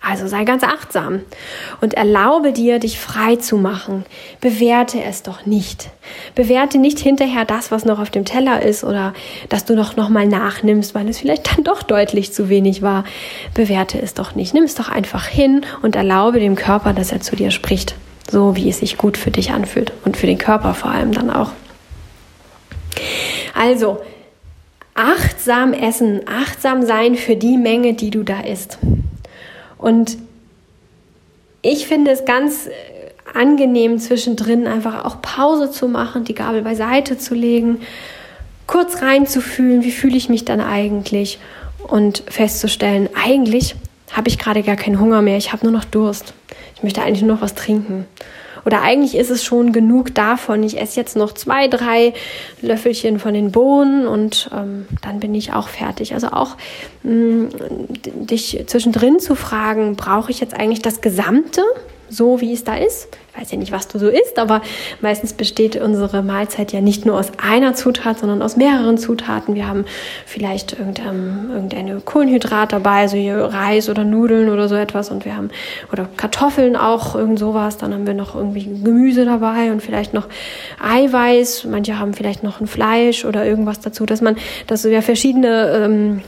Also 0.08 0.28
sei 0.28 0.44
ganz 0.44 0.62
achtsam 0.62 1.22
und 1.82 1.96
erlaube 1.96 2.54
dir, 2.54 2.78
dich 2.78 3.00
frei 3.00 3.38
zu 3.38 3.58
machen. 3.58 4.06
Bewerte 4.40 5.02
es 5.02 5.24
doch 5.24 5.48
nicht. 5.48 5.90
Bewerte 6.36 6.78
nicht 6.78 7.00
hinterher 7.00 7.44
das, 7.44 7.72
was 7.72 7.86
noch 7.86 7.98
auf 7.98 8.12
dem 8.12 8.24
Teller 8.24 8.62
ist 8.62 8.84
oder 8.84 9.16
dass 9.50 9.66
du 9.66 9.74
noch, 9.74 9.96
noch 9.96 10.10
mal 10.10 10.28
nachnimmst, 10.28 10.94
weil 10.94 11.10
es 11.10 11.18
vielleicht 11.18 11.56
dann 11.56 11.64
doch 11.64 11.82
deutlich 11.82 12.32
zu 12.32 12.50
wenig 12.50 12.84
war. 12.84 13.04
Bewerte 13.56 14.00
es 14.00 14.14
doch 14.14 14.36
nicht. 14.36 14.54
Nimm 14.54 14.66
es 14.66 14.76
doch 14.76 14.90
einfach 14.90 15.26
hin 15.26 15.66
und 15.82 15.96
erlaube 15.96 16.40
dem 16.40 16.56
Körper, 16.56 16.94
dass 16.94 17.12
er 17.12 17.22
zu 17.22 17.36
dir 17.36 17.50
spricht. 17.50 17.96
So 18.30 18.56
wie 18.56 18.70
es 18.70 18.80
sich 18.80 18.98
gut 18.98 19.18
für 19.18 19.32
dich 19.32 19.52
anfühlt 19.54 19.92
und 20.06 20.18
für 20.18 20.28
den 20.28 20.38
Körper 20.38 20.76
vor 20.76 20.92
allem 20.92 21.14
dann 21.14 21.32
auch. 21.32 21.50
Also, 23.56 23.98
achtsam 24.94 25.74
essen, 25.74 26.22
achtsam 26.28 26.86
sein 26.86 27.16
für 27.16 27.36
die 27.36 27.58
Menge, 27.58 27.96
die 27.96 28.12
du 28.12 28.22
da 28.22 28.42
isst. 28.42 28.78
Und 29.86 30.18
ich 31.62 31.86
finde 31.86 32.10
es 32.10 32.26
ganz 32.26 32.66
äh, 32.66 32.72
angenehm 33.38 34.00
zwischendrin 34.00 34.66
einfach 34.66 35.06
auch 35.06 35.22
Pause 35.22 35.70
zu 35.70 35.88
machen, 35.88 36.24
die 36.24 36.34
Gabel 36.34 36.64
beiseite 36.64 37.20
zu 37.20 37.36
legen, 37.36 37.82
kurz 38.66 39.04
reinzufühlen, 39.04 39.84
wie 39.84 39.92
fühle 39.92 40.18
ich 40.18 40.28
mich 40.28 40.44
dann 40.44 40.60
eigentlich 40.60 41.38
und 41.88 42.24
festzustellen, 42.28 43.10
eigentlich 43.14 43.76
habe 44.12 44.28
ich 44.28 44.40
gerade 44.40 44.64
gar 44.64 44.76
keinen 44.76 45.00
Hunger 45.00 45.22
mehr, 45.22 45.38
ich 45.38 45.54
habe 45.54 45.64
nur 45.64 45.74
noch 45.74 45.86
Durst. 45.86 46.34
Ich 46.76 46.82
möchte 46.82 47.04
eigentlich 47.04 47.22
nur 47.22 47.36
noch 47.36 47.44
was 47.44 47.54
trinken. 47.54 48.08
Oder 48.66 48.82
eigentlich 48.82 49.16
ist 49.16 49.30
es 49.30 49.44
schon 49.44 49.72
genug 49.72 50.16
davon. 50.16 50.64
Ich 50.64 50.80
esse 50.80 51.00
jetzt 51.00 51.16
noch 51.16 51.34
zwei, 51.34 51.68
drei 51.68 52.14
Löffelchen 52.62 53.20
von 53.20 53.34
den 53.34 53.52
Bohnen 53.52 54.08
und 54.08 54.50
ähm, 54.54 54.88
dann 55.02 55.20
bin 55.20 55.36
ich 55.36 55.54
auch 55.54 55.68
fertig. 55.68 56.14
Also 56.14 56.28
auch 56.28 56.58
mh, 57.04 57.14
mm, 57.14 57.50
dich 58.26 58.64
zwischendrin 58.66 59.20
zu 59.20 59.36
fragen, 59.36 59.96
brauche 59.96 60.32
ich 60.32 60.40
jetzt 60.40 60.56
eigentlich 60.56 60.82
das 60.82 61.02
Gesamte? 61.02 61.62
So, 62.10 62.42
wie 62.42 62.54
es 62.54 62.64
da 62.64 62.76
ist. 62.76 63.08
Ich 63.34 63.42
weiß 63.42 63.52
ja 63.52 63.58
nicht, 63.58 63.74
was 63.74 63.90
du 63.90 64.00
so 64.00 64.08
isst, 64.08 64.40
aber 64.40 64.62
meistens 65.02 65.34
besteht 65.34 65.76
unsere 65.76 66.24
Mahlzeit 66.24 66.72
ja 66.72 66.80
nicht 66.80 67.06
nur 67.06 67.20
aus 67.20 67.32
einer 67.38 67.74
Zutat, 67.74 68.20
sondern 68.20 68.42
aus 68.42 68.56
mehreren 68.56 68.98
Zutaten. 68.98 69.56
Wir 69.56 69.68
haben 69.68 69.84
vielleicht 70.26 70.74
irgendein, 70.74 71.50
irgendeine 71.52 72.00
Kohlenhydrat 72.00 72.72
dabei, 72.72 73.08
so 73.08 73.18
hier 73.18 73.38
Reis 73.38 73.90
oder 73.90 74.06
Nudeln 74.06 74.50
oder 74.50 74.70
so 74.70 74.76
etwas 74.76 75.10
und 75.10 75.26
wir 75.26 75.36
haben 75.36 75.50
oder 75.92 76.08
Kartoffeln 76.16 76.78
auch, 76.78 77.16
irgend 77.16 77.38
sowas. 77.40 77.78
Dann 77.78 77.94
haben 77.94 78.08
wir 78.08 78.14
noch 78.14 78.36
irgendwie 78.36 78.64
Gemüse 78.64 79.26
dabei 79.26 79.72
und 79.72 79.82
vielleicht 79.82 80.14
noch 80.14 80.28
Eiweiß. 80.82 81.66
Manche 81.66 82.00
haben 82.00 82.14
vielleicht 82.14 82.42
noch 82.44 82.62
ein 82.62 82.68
Fleisch 82.68 83.26
oder 83.26 83.46
irgendwas 83.46 83.82
dazu, 83.82 84.06
dass 84.06 84.22
man, 84.22 84.38
dass 84.68 84.84
ja 84.84 85.02
verschiedene 85.02 85.84
ähm, 85.84 86.22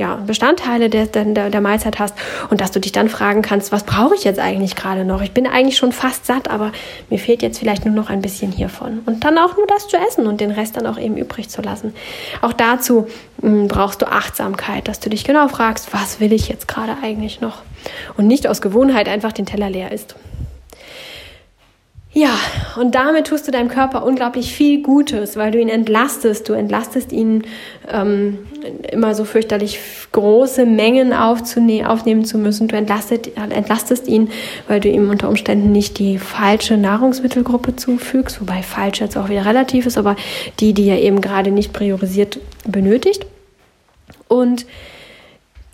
ja, 0.00 0.14
Bestandteile 0.26 0.88
der, 0.88 1.04
der, 1.04 1.50
der 1.50 1.60
Mahlzeit 1.60 1.98
hast 1.98 2.14
und 2.48 2.62
dass 2.62 2.70
du 2.70 2.80
dich 2.80 2.90
dann 2.90 3.10
fragen 3.10 3.42
kannst, 3.42 3.70
was 3.70 3.84
brauche 3.84 4.14
ich 4.14 4.24
jetzt 4.24 4.40
eigentlich 4.40 4.74
gerade 4.74 5.04
noch? 5.04 5.20
Ich 5.20 5.32
bin 5.32 5.46
eigentlich 5.46 5.76
schon 5.76 5.92
fast 5.92 6.24
satt, 6.24 6.48
aber 6.50 6.72
mir 7.10 7.18
fehlt 7.18 7.42
jetzt 7.42 7.58
vielleicht 7.58 7.84
nur 7.84 7.94
noch 7.94 8.08
ein 8.08 8.22
bisschen 8.22 8.50
hiervon. 8.50 9.00
Und 9.04 9.24
dann 9.24 9.36
auch 9.36 9.58
nur 9.58 9.66
das 9.66 9.88
zu 9.88 9.98
essen 9.98 10.26
und 10.26 10.40
den 10.40 10.52
Rest 10.52 10.78
dann 10.78 10.86
auch 10.86 10.98
eben 10.98 11.18
übrig 11.18 11.50
zu 11.50 11.60
lassen. 11.60 11.92
Auch 12.40 12.54
dazu 12.54 13.08
mh, 13.42 13.50
hm, 13.50 13.68
brauchst 13.68 14.00
du 14.00 14.06
Achtsamkeit, 14.06 14.88
dass 14.88 15.00
du 15.00 15.10
dich 15.10 15.22
genau 15.22 15.48
fragst, 15.48 15.92
was 15.92 16.18
will 16.18 16.32
ich 16.32 16.48
jetzt 16.48 16.66
gerade 16.66 16.96
eigentlich 17.02 17.42
noch? 17.42 17.58
Und 18.16 18.26
nicht 18.26 18.46
aus 18.46 18.62
Gewohnheit 18.62 19.06
einfach 19.06 19.32
den 19.32 19.44
Teller 19.44 19.68
leer 19.68 19.92
isst. 19.92 20.14
Ja, 22.12 22.36
und 22.74 22.96
damit 22.96 23.28
tust 23.28 23.46
du 23.46 23.52
deinem 23.52 23.68
Körper 23.68 24.04
unglaublich 24.04 24.52
viel 24.52 24.82
Gutes, 24.82 25.36
weil 25.36 25.52
du 25.52 25.60
ihn 25.60 25.68
entlastest. 25.68 26.48
Du 26.48 26.54
entlastest 26.54 27.12
ihn 27.12 27.44
ähm, 27.88 28.38
immer 28.90 29.14
so 29.14 29.24
fürchterlich 29.24 29.78
große 30.10 30.66
Mengen 30.66 31.12
aufnehmen 31.12 32.24
zu 32.24 32.38
müssen. 32.38 32.66
Du 32.66 32.74
entlastet, 32.74 33.36
entlastest 33.36 34.08
ihn, 34.08 34.28
weil 34.66 34.80
du 34.80 34.88
ihm 34.88 35.08
unter 35.08 35.28
Umständen 35.28 35.70
nicht 35.70 36.00
die 36.00 36.18
falsche 36.18 36.76
Nahrungsmittelgruppe 36.76 37.76
zufügst, 37.76 38.40
wobei 38.40 38.62
falsch 38.62 39.00
jetzt 39.00 39.16
auch 39.16 39.28
wieder 39.28 39.46
relativ 39.46 39.86
ist, 39.86 39.96
aber 39.96 40.16
die, 40.58 40.72
die 40.72 40.88
er 40.88 41.00
eben 41.00 41.20
gerade 41.20 41.52
nicht 41.52 41.72
priorisiert 41.72 42.40
benötigt. 42.66 43.24
Und 44.26 44.66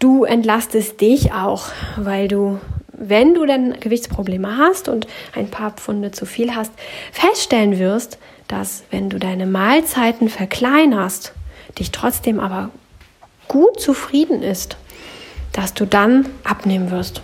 du 0.00 0.25
entlastest 0.25 1.00
dich 1.00 1.33
auch, 1.33 1.69
weil 1.97 2.28
du 2.28 2.59
wenn 2.99 3.35
du 3.35 3.47
dann 3.47 3.79
Gewichtsprobleme 3.79 4.57
hast 4.57 4.88
und 4.88 5.07
ein 5.35 5.50
paar 5.50 5.73
Pfunde 5.73 6.11
zu 6.11 6.26
viel 6.26 6.55
hast, 6.55 6.73
feststellen 7.12 7.79
wirst, 7.79 8.19
dass 8.49 8.85
wenn 8.91 9.11
du 9.11 9.19
deine 9.19 9.47
Mahlzeiten 9.47 10.29
verkleinerst, 10.29 11.33
dich 11.79 11.91
trotzdem 11.91 12.41
aber 12.41 12.71
gut 13.49 13.81
zufrieden 13.81 14.43
ist, 14.43 14.76
dass 15.53 15.75
du 15.75 15.87
dann 15.87 16.26
abnehmen 16.45 16.91
wirst. 16.91 17.23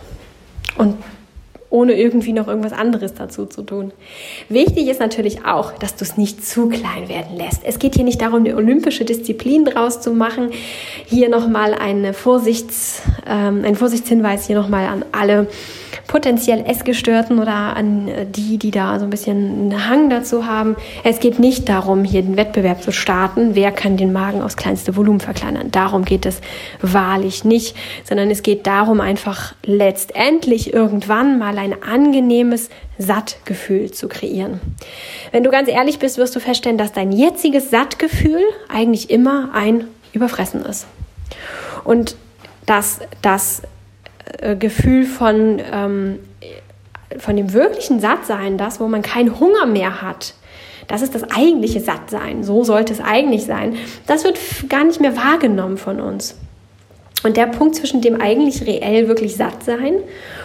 Und 0.76 0.96
ohne 1.72 1.94
irgendwie 1.94 2.32
noch 2.32 2.48
irgendwas 2.48 2.72
anderes 2.72 3.14
dazu 3.14 3.46
zu 3.46 3.62
tun. 3.62 3.92
Wichtig 4.48 4.88
ist 4.88 5.00
natürlich 5.00 5.44
auch, 5.46 5.72
dass 5.72 5.96
du 5.96 6.04
es 6.04 6.16
nicht 6.16 6.44
zu 6.46 6.68
klein 6.68 7.08
werden 7.08 7.36
lässt. 7.36 7.62
Es 7.64 7.78
geht 7.78 7.94
hier 7.94 8.04
nicht 8.04 8.20
darum, 8.20 8.40
eine 8.40 8.54
olympische 8.54 9.04
Disziplin 9.04 9.64
draus 9.64 10.00
zu 10.00 10.12
machen. 10.12 10.50
Hier 11.06 11.30
nochmal 11.30 11.74
eine 11.74 12.12
Vorsichts, 12.12 13.02
ähm, 13.26 13.64
ein 13.64 13.74
Vorsichtshinweis 13.74 14.46
hier 14.46 14.56
nochmal 14.56 14.86
an 14.86 15.04
alle 15.12 15.48
potenziell 16.06 16.64
Essgestörten 16.66 17.38
oder 17.38 17.76
an 17.76 18.10
die, 18.30 18.58
die 18.58 18.70
da 18.70 18.98
so 18.98 19.04
ein 19.04 19.10
bisschen 19.10 19.72
einen 19.72 19.88
Hang 19.88 20.10
dazu 20.10 20.46
haben. 20.46 20.76
Es 21.04 21.20
geht 21.20 21.38
nicht 21.38 21.68
darum, 21.68 22.04
hier 22.04 22.22
den 22.22 22.36
Wettbewerb 22.36 22.82
zu 22.82 22.92
starten, 22.92 23.54
wer 23.54 23.72
kann 23.72 23.96
den 23.96 24.12
Magen 24.12 24.42
aufs 24.42 24.56
kleinste 24.56 24.96
Volumen 24.96 25.20
verkleinern. 25.20 25.70
Darum 25.70 26.04
geht 26.04 26.26
es 26.26 26.40
wahrlich 26.80 27.44
nicht, 27.44 27.76
sondern 28.04 28.30
es 28.30 28.42
geht 28.42 28.66
darum, 28.66 29.00
einfach 29.00 29.54
letztendlich 29.64 30.72
irgendwann 30.72 31.38
mal 31.38 31.58
ein 31.58 31.82
angenehmes 31.82 32.70
Sattgefühl 32.98 33.90
zu 33.90 34.08
kreieren. 34.08 34.60
Wenn 35.30 35.44
du 35.44 35.50
ganz 35.50 35.68
ehrlich 35.68 35.98
bist, 35.98 36.18
wirst 36.18 36.36
du 36.36 36.40
feststellen, 36.40 36.78
dass 36.78 36.92
dein 36.92 37.12
jetziges 37.12 37.70
Sattgefühl 37.70 38.42
eigentlich 38.68 39.10
immer 39.10 39.50
ein 39.54 39.84
Überfressen 40.12 40.64
ist. 40.64 40.86
Und 41.84 42.16
dass 42.66 43.00
das 43.22 43.62
äh, 44.40 44.56
Gefühl 44.56 45.04
von, 45.04 45.60
ähm, 45.72 46.18
von 47.18 47.36
dem 47.36 47.52
wirklichen 47.52 48.00
Sattsein, 48.00 48.58
das, 48.58 48.80
wo 48.80 48.88
man 48.88 49.02
keinen 49.02 49.38
Hunger 49.38 49.66
mehr 49.66 50.02
hat, 50.02 50.34
das 50.88 51.02
ist 51.02 51.14
das 51.14 51.24
eigentliche 51.24 51.80
Sattsein. 51.80 52.42
So 52.42 52.64
sollte 52.64 52.92
es 52.92 53.00
eigentlich 53.00 53.44
sein. 53.44 53.76
Das 54.06 54.24
wird 54.24 54.38
gar 54.68 54.84
nicht 54.84 55.00
mehr 55.00 55.16
wahrgenommen 55.16 55.78
von 55.78 56.00
uns. 56.00 56.36
Und 57.22 57.36
der 57.36 57.46
Punkt 57.46 57.76
zwischen 57.76 58.00
dem 58.00 58.20
eigentlich 58.20 58.66
reell 58.66 59.08
wirklich 59.08 59.36
satt 59.36 59.62
sein 59.64 59.94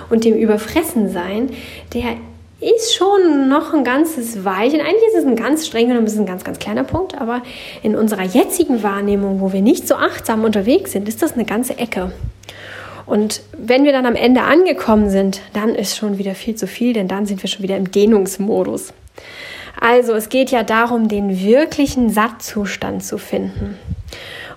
und 0.10 0.24
dem 0.24 0.36
Überfressen 0.36 1.10
sein, 1.10 1.50
der 1.94 2.17
ist 2.60 2.96
schon 2.96 3.50
noch 3.50 3.74
ein 3.74 3.84
ganzes 3.84 4.44
Weilchen. 4.44 4.82
Eigentlich 4.82 5.08
ist 5.10 5.20
es 5.20 5.25
ein 5.25 5.36
ganz 5.36 5.67
streng 5.67 5.88
genommen, 5.88 6.08
ist 6.08 6.17
ein 6.17 6.25
ganz, 6.25 6.44
ganz 6.44 6.60
kleiner 6.60 6.84
Punkt, 6.84 7.20
aber 7.20 7.41
in 7.84 7.96
unserer 7.96 8.24
jetzigen 8.24 8.82
Wahrnehmung, 8.84 9.41
wo 9.41 9.53
wir 9.53 9.62
nicht 9.62 9.88
so 9.88 9.96
achtsam 9.96 10.44
unterwegs 10.44 10.91
sind, 10.91 11.08
ist 11.08 11.22
das 11.22 11.34
eine 11.34 11.46
ganze 11.46 11.77
Ecke. 11.77 12.12
Und 13.08 13.42
wenn 13.58 13.86
wir 13.86 13.94
dann 13.94 14.06
am 14.06 14.16
Ende 14.16 14.42
angekommen 14.42 15.10
sind, 15.10 15.42
dann 15.54 15.70
ist 15.70 15.98
schon 15.98 16.18
wieder 16.18 16.36
viel 16.36 16.56
zu 16.56 16.68
viel, 16.68 16.94
denn 16.94 17.08
dann 17.08 17.26
sind 17.26 17.42
wir 17.42 17.50
schon 17.50 17.64
wieder 17.64 17.78
im 17.78 17.90
Dehnungsmodus. 17.90 18.94
Also 19.80 20.14
es 20.14 20.30
geht 20.30 20.52
ja 20.52 20.64
darum, 20.64 21.08
den 21.08 21.40
wirklichen 21.40 22.10
Sattzustand 22.10 23.04
zu 23.04 23.18
finden. 23.18 23.78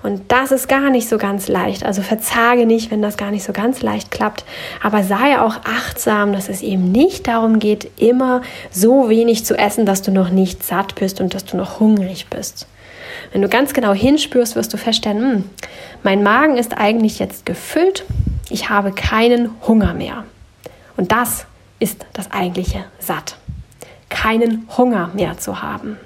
Und 0.03 0.33
das 0.33 0.51
ist 0.51 0.67
gar 0.67 0.89
nicht 0.89 1.09
so 1.09 1.19
ganz 1.19 1.47
leicht. 1.47 1.85
Also 1.85 2.01
verzage 2.01 2.65
nicht, 2.65 2.91
wenn 2.91 3.03
das 3.03 3.19
gar 3.19 3.31
nicht 3.31 3.45
so 3.45 3.53
ganz 3.53 3.83
leicht 3.83 4.11
klappt. 4.11 4.45
Aber 4.83 5.03
sei 5.03 5.39
auch 5.39 5.57
achtsam, 5.65 6.33
dass 6.33 6.49
es 6.49 6.63
eben 6.63 6.91
nicht 6.91 7.29
darum 7.29 7.59
geht, 7.59 7.91
immer 7.99 8.41
so 8.71 9.11
wenig 9.11 9.45
zu 9.45 9.59
essen, 9.59 9.85
dass 9.85 10.01
du 10.01 10.11
noch 10.11 10.31
nicht 10.31 10.65
satt 10.65 10.95
bist 10.95 11.21
und 11.21 11.35
dass 11.35 11.45
du 11.45 11.57
noch 11.57 11.81
hungrig 11.81 12.29
bist. 12.31 12.67
Wenn 13.33 13.43
du 13.43 13.49
ganz 13.49 13.75
genau 13.75 13.93
hinspürst, 13.93 14.57
wirst 14.57 14.73
du 14.73 14.79
feststellen, 14.79 15.21
hm, 15.21 15.45
mein 16.03 16.23
Magen 16.23 16.57
ist 16.57 16.79
eigentlich 16.79 17.19
jetzt 17.19 17.45
gefüllt, 17.45 18.05
ich 18.51 18.69
habe 18.69 18.93
keinen 18.93 19.51
Hunger 19.67 19.95
mehr. 19.95 20.25
Und 20.97 21.13
das 21.13 21.47
ist 21.79 22.05
das 22.13 22.31
eigentliche 22.31 22.85
Satt. 22.99 23.37
Keinen 24.09 24.69
Hunger 24.77 25.11
mehr 25.15 25.39
zu 25.39 25.63
haben. 25.63 25.97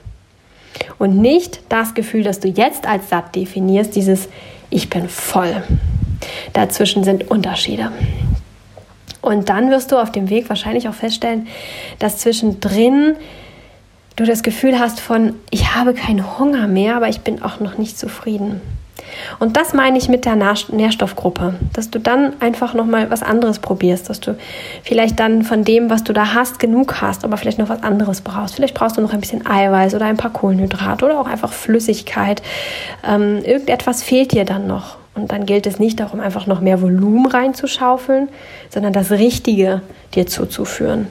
Und 0.98 1.16
nicht 1.18 1.60
das 1.68 1.94
Gefühl, 1.94 2.22
das 2.22 2.40
du 2.40 2.48
jetzt 2.48 2.86
als 2.86 3.08
satt 3.08 3.34
definierst, 3.34 3.94
dieses 3.96 4.28
Ich 4.70 4.90
bin 4.90 5.08
voll. 5.08 5.62
Dazwischen 6.52 7.04
sind 7.04 7.30
Unterschiede. 7.30 7.92
Und 9.20 9.48
dann 9.48 9.70
wirst 9.70 9.90
du 9.90 9.96
auf 9.96 10.12
dem 10.12 10.28
Weg 10.28 10.48
wahrscheinlich 10.48 10.88
auch 10.88 10.94
feststellen, 10.94 11.46
dass 11.98 12.18
zwischendrin 12.18 13.16
du 14.16 14.24
das 14.24 14.42
Gefühl 14.42 14.78
hast 14.78 15.00
von, 15.00 15.34
ich 15.50 15.74
habe 15.74 15.94
keinen 15.94 16.38
Hunger 16.38 16.68
mehr, 16.68 16.96
aber 16.96 17.08
ich 17.08 17.20
bin 17.20 17.42
auch 17.42 17.58
noch 17.60 17.78
nicht 17.78 17.98
zufrieden. 17.98 18.60
Und 19.38 19.56
das 19.56 19.74
meine 19.74 19.98
ich 19.98 20.08
mit 20.08 20.24
der 20.24 20.36
Nährstoffgruppe, 20.36 21.54
dass 21.72 21.90
du 21.90 21.98
dann 21.98 22.34
einfach 22.40 22.74
noch 22.74 22.86
mal 22.86 23.10
was 23.10 23.22
anderes 23.22 23.58
probierst, 23.58 24.10
dass 24.10 24.20
du 24.20 24.36
vielleicht 24.82 25.20
dann 25.20 25.42
von 25.42 25.64
dem, 25.64 25.90
was 25.90 26.04
du 26.04 26.12
da 26.12 26.34
hast, 26.34 26.58
genug 26.58 27.00
hast, 27.00 27.24
aber 27.24 27.36
vielleicht 27.36 27.58
noch 27.58 27.68
was 27.68 27.82
anderes 27.82 28.20
brauchst. 28.20 28.54
Vielleicht 28.54 28.74
brauchst 28.74 28.96
du 28.96 29.00
noch 29.00 29.12
ein 29.12 29.20
bisschen 29.20 29.46
Eiweiß 29.46 29.94
oder 29.94 30.06
ein 30.06 30.16
paar 30.16 30.32
Kohlenhydrate 30.32 31.04
oder 31.04 31.20
auch 31.20 31.26
einfach 31.26 31.52
Flüssigkeit. 31.52 32.42
Ähm, 33.06 33.42
irgendetwas 33.44 34.02
fehlt 34.02 34.32
dir 34.32 34.44
dann 34.44 34.66
noch. 34.66 34.96
Und 35.14 35.30
dann 35.30 35.46
gilt 35.46 35.66
es 35.66 35.78
nicht 35.78 36.00
darum, 36.00 36.20
einfach 36.20 36.46
noch 36.46 36.60
mehr 36.60 36.82
Volumen 36.82 37.26
reinzuschaufeln, 37.26 38.28
sondern 38.68 38.92
das 38.92 39.12
Richtige 39.12 39.82
dir 40.14 40.26
zuzuführen. 40.26 41.06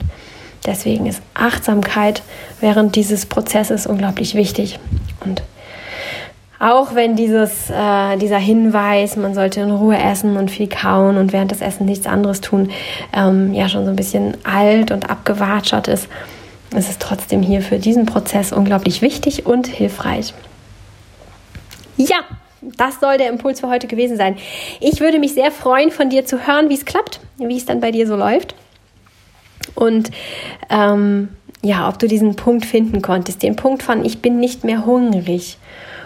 Deswegen 0.66 1.06
ist 1.06 1.22
Achtsamkeit 1.34 2.22
während 2.60 2.96
dieses 2.96 3.26
Prozesses 3.26 3.86
unglaublich 3.86 4.34
wichtig. 4.34 4.78
Und 5.24 5.42
auch 6.58 6.94
wenn 6.94 7.16
dieses, 7.16 7.70
äh, 7.70 8.16
dieser 8.16 8.38
Hinweis, 8.38 9.16
man 9.16 9.34
sollte 9.34 9.60
in 9.60 9.70
Ruhe 9.70 9.98
essen 9.98 10.36
und 10.36 10.50
viel 10.50 10.68
kauen 10.68 11.16
und 11.16 11.32
während 11.32 11.50
des 11.50 11.60
Essens 11.60 11.88
nichts 11.88 12.06
anderes 12.06 12.40
tun, 12.40 12.70
ähm, 13.12 13.52
ja 13.54 13.68
schon 13.68 13.84
so 13.84 13.90
ein 13.90 13.96
bisschen 13.96 14.36
alt 14.44 14.90
und 14.90 15.10
abgewatschert 15.10 15.88
ist, 15.88 16.08
ist 16.76 16.90
es 16.90 16.98
trotzdem 16.98 17.42
hier 17.42 17.60
für 17.60 17.78
diesen 17.78 18.06
Prozess 18.06 18.52
unglaublich 18.52 19.02
wichtig 19.02 19.46
und 19.46 19.66
hilfreich. 19.66 20.34
Ja, 21.96 22.18
das 22.62 23.00
soll 23.00 23.18
der 23.18 23.28
Impuls 23.28 23.60
für 23.60 23.68
heute 23.68 23.86
gewesen 23.86 24.16
sein. 24.16 24.36
Ich 24.80 25.00
würde 25.00 25.18
mich 25.18 25.34
sehr 25.34 25.50
freuen, 25.50 25.90
von 25.90 26.10
dir 26.10 26.24
zu 26.24 26.46
hören, 26.46 26.68
wie 26.68 26.74
es 26.74 26.84
klappt, 26.84 27.20
wie 27.38 27.56
es 27.56 27.66
dann 27.66 27.80
bei 27.80 27.90
dir 27.90 28.06
so 28.06 28.16
läuft. 28.16 28.54
Und 29.74 30.10
ähm, 30.70 31.28
ja, 31.62 31.88
ob 31.88 31.98
du 31.98 32.08
diesen 32.08 32.36
Punkt 32.36 32.64
finden 32.64 33.02
konntest, 33.02 33.42
den 33.42 33.56
Punkt 33.56 33.82
von 33.82 34.04
ich 34.04 34.20
bin 34.20 34.38
nicht 34.38 34.64
mehr 34.64 34.84
hungrig 34.86 35.58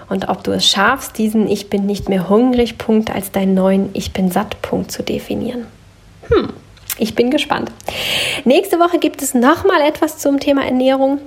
und 0.09 0.29
ob 0.29 0.45
du 0.45 0.53
es 0.53 0.67
schaffst, 0.67 1.19
diesen 1.19 1.49
Ich 1.49 1.71
bin 1.71 1.87
nicht 1.87 2.09
mehr 2.09 2.29
hungrig 2.29 2.79
Punkt 2.79 3.11
als 3.15 3.31
deinen 3.31 3.55
neuen 3.55 3.91
Ich 3.93 4.13
bin 4.13 4.31
satt 4.31 4.61
Punkt 4.63 4.91
zu 4.91 5.03
definieren. 5.03 5.67
Hm. 6.29 6.51
Ich 6.99 7.15
bin 7.15 7.31
gespannt. 7.31 7.71
Nächste 8.45 8.79
Woche 8.79 8.99
gibt 8.99 9.23
es 9.23 9.35
nochmal 9.35 9.81
etwas 9.83 10.19
zum 10.19 10.41
Thema 10.41 10.65
Ernährung. 10.65 11.21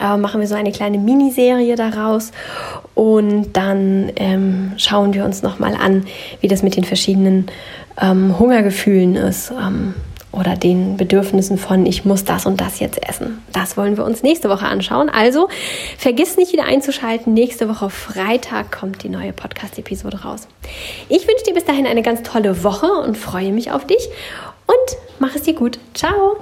Äh, 0.00 0.16
machen 0.16 0.40
wir 0.40 0.48
so 0.48 0.54
eine 0.54 0.72
kleine 0.72 0.98
Miniserie 0.98 1.76
daraus 1.76 2.32
und 2.94 3.52
dann 3.52 4.10
ähm, 4.16 4.72
schauen 4.76 5.12
wir 5.12 5.24
uns 5.24 5.42
nochmal 5.42 5.74
an, 5.74 6.06
wie 6.40 6.48
das 6.48 6.62
mit 6.62 6.74
den 6.74 6.84
verschiedenen 6.84 7.46
ähm, 8.00 8.38
Hungergefühlen 8.38 9.14
ist. 9.14 9.52
Ähm, 9.52 9.94
oder 10.32 10.56
den 10.56 10.96
Bedürfnissen 10.96 11.58
von, 11.58 11.86
ich 11.86 12.04
muss 12.04 12.24
das 12.24 12.46
und 12.46 12.60
das 12.60 12.78
jetzt 12.78 13.06
essen. 13.08 13.42
Das 13.52 13.76
wollen 13.76 13.96
wir 13.96 14.04
uns 14.04 14.22
nächste 14.22 14.48
Woche 14.48 14.66
anschauen. 14.66 15.08
Also 15.08 15.48
vergiss 15.98 16.36
nicht 16.36 16.52
wieder 16.52 16.64
einzuschalten. 16.64 17.34
Nächste 17.34 17.68
Woche 17.68 17.90
Freitag 17.90 18.70
kommt 18.70 19.02
die 19.02 19.08
neue 19.08 19.32
Podcast-Episode 19.32 20.22
raus. 20.22 20.46
Ich 21.08 21.26
wünsche 21.26 21.44
dir 21.46 21.54
bis 21.54 21.64
dahin 21.64 21.86
eine 21.86 22.02
ganz 22.02 22.22
tolle 22.22 22.62
Woche 22.62 22.86
und 22.86 23.18
freue 23.18 23.52
mich 23.52 23.72
auf 23.72 23.86
dich 23.86 24.08
und 24.66 24.96
mach 25.18 25.34
es 25.34 25.42
dir 25.42 25.54
gut. 25.54 25.78
Ciao! 25.94 26.36